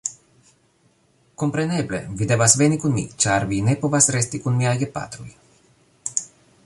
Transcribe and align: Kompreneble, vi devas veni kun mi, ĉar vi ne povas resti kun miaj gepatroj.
Kompreneble, 1.43 1.99
vi 2.21 2.29
devas 2.31 2.57
veni 2.63 2.79
kun 2.85 2.95
mi, 2.95 3.05
ĉar 3.25 3.45
vi 3.53 3.61
ne 3.69 3.77
povas 3.85 4.11
resti 4.17 4.43
kun 4.47 4.59
miaj 4.63 4.75
gepatroj. 4.85 5.31